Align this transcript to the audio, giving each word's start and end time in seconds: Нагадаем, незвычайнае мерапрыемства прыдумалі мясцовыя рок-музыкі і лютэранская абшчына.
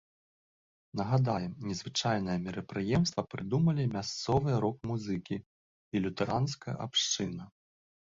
Нагадаем, 0.99 1.51
незвычайнае 1.71 2.37
мерапрыемства 2.45 3.23
прыдумалі 3.33 3.85
мясцовыя 3.95 4.57
рок-музыкі 4.65 5.35
і 5.41 6.03
лютэранская 6.07 6.75
абшчына. 6.87 7.43